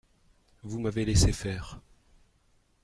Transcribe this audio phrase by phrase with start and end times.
[0.63, 1.79] Vous m'avez laissé faire.